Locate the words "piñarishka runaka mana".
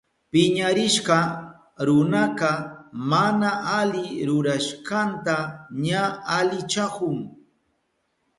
0.31-3.49